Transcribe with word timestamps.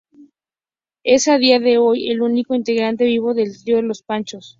Es, 1.03 1.27
a 1.27 1.37
día 1.37 1.59
de 1.59 1.77
hoy, 1.77 2.09
el 2.09 2.23
único 2.23 2.55
integrante 2.55 3.05
vivo 3.05 3.35
del 3.35 3.55
trío 3.63 3.83
Los 3.83 4.01
Panchos. 4.01 4.49